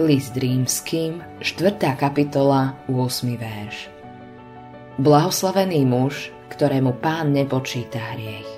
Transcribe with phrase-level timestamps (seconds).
[0.00, 1.76] List rímským, 4.
[1.92, 3.36] kapitola, 8.
[3.36, 3.92] verš.
[4.96, 8.48] Blahoslavený muž, ktorému pán nepočíta hriech.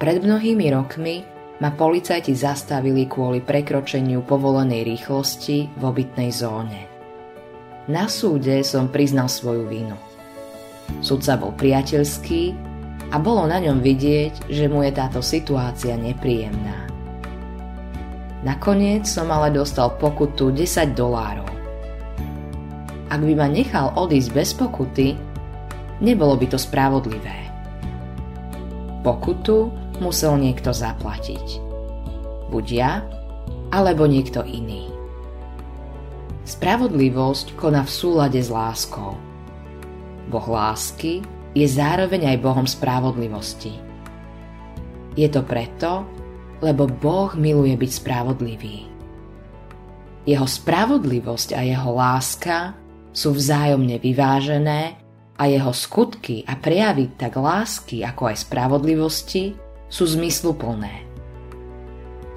[0.00, 1.20] Pred mnohými rokmi
[1.60, 6.88] ma policajti zastavili kvôli prekročeniu povolenej rýchlosti v obytnej zóne.
[7.92, 10.00] Na súde som priznal svoju vinu.
[11.04, 12.56] Sudca bol priateľský
[13.12, 16.91] a bolo na ňom vidieť, že mu je táto situácia nepríjemná.
[18.42, 21.46] Nakoniec som ale dostal pokutu 10 dolárov.
[23.06, 25.14] Ak by ma nechal odísť bez pokuty,
[26.02, 27.38] nebolo by to spravodlivé.
[29.06, 29.70] Pokutu
[30.02, 31.62] musel niekto zaplatiť.
[32.50, 33.06] Buď ja,
[33.70, 34.90] alebo niekto iný.
[36.42, 39.14] Spravodlivosť koná v súlade s láskou.
[40.26, 41.22] Boh lásky
[41.54, 43.78] je zároveň aj Bohom spravodlivosti.
[45.14, 46.08] Je to preto,
[46.62, 48.86] lebo Boh miluje byť spravodlivý.
[50.22, 52.78] Jeho spravodlivosť a jeho láska
[53.10, 54.94] sú vzájomne vyvážené
[55.34, 59.58] a jeho skutky a prejavy tak lásky ako aj spravodlivosti
[59.90, 61.02] sú zmysluplné.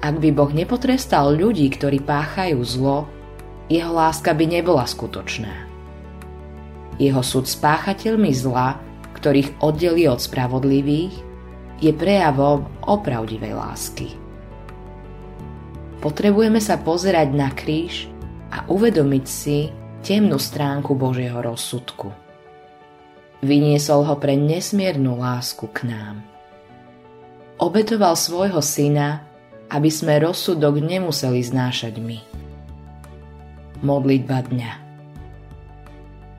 [0.02, 3.06] Ak by Boh nepotrestal ľudí, ktorí páchajú zlo,
[3.70, 5.66] jeho láska by nebola skutočná.
[6.98, 8.78] Jeho súd s páchateľmi zla,
[9.14, 11.14] ktorých oddelí od spravodlivých,
[11.80, 14.08] je prejavom opravdivej lásky.
[16.00, 18.08] Potrebujeme sa pozerať na kríž
[18.52, 19.68] a uvedomiť si
[20.04, 22.14] temnú stránku Božieho rozsudku.
[23.42, 26.24] Vyniesol ho pre nesmiernu lásku k nám.
[27.56, 29.24] Obetoval svojho syna,
[29.72, 32.18] aby sme rozsudok nemuseli znášať my.
[33.82, 34.72] Modlitba dňa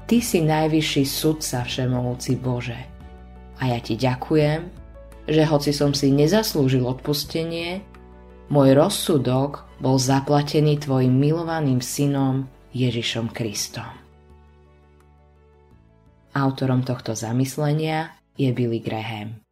[0.08, 2.80] Ty si najvyšší sudca Všemohúci Bože
[3.60, 4.77] a ja ti ďakujem,
[5.28, 7.84] že hoci som si nezaslúžil odpustenie,
[8.48, 13.92] môj rozsudok bol zaplatený tvojim milovaným synom Ježišom Kristom.
[16.32, 19.47] Autorom tohto zamyslenia je Billy Graham.